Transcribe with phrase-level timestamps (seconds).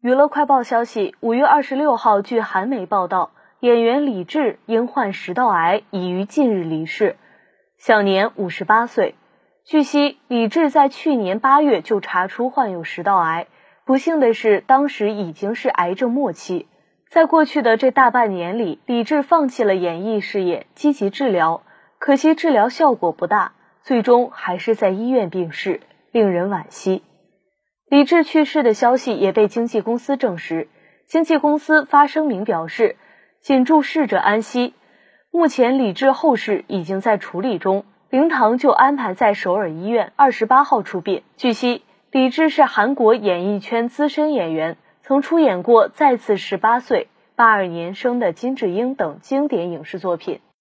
[0.00, 7.16] 娱乐快报消息，五月二十六号，据韩媒报道，演员李志因患食道癌，已于近日离世，
[7.78, 9.16] 享年五十八岁。
[9.64, 13.48] 据悉，李志在去年八月就查出患有食道癌，
[13.84, 16.68] 不幸的是，当时已经是癌症末期。
[17.08, 21.62] 在过去的这大半年里，李志放弃了演艺事业，积极治疗，
[21.98, 23.50] 可惜治疗效果不大，
[23.82, 25.80] 最终还是在医院病逝，
[26.12, 27.02] 令人惋惜。
[27.90, 30.68] 李志去世的消息也被经纪公司证实。
[31.06, 32.96] 经纪公司发声明表示
[33.40, 34.74] ：“谨祝逝者安息。
[35.30, 47.04] 目前李志后事已经在处理中，灵堂就安排在首尔医院二十八号出殡。”据悉，李志是韩国演艺圈资深演员，曾出演过《再次十八岁》、
[47.36, 50.40] 八二年生的金智英等经典影视作品。